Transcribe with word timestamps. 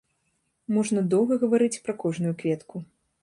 Можна 0.75 1.03
доўга 1.13 1.33
гаварыць 1.45 1.81
пра 1.87 1.93
кожную 2.05 2.33
кветку. 2.43 2.75